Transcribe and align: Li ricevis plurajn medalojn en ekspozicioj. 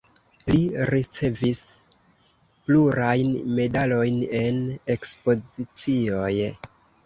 Li 0.51 0.61
ricevis 0.89 1.59
plurajn 2.71 3.37
medalojn 3.61 4.19
en 4.43 4.61
ekspozicioj. 4.99 6.35